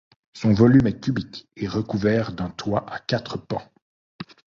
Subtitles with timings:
[0.33, 3.61] Son volume est cubique et recouvert d'un toit à quatre pans.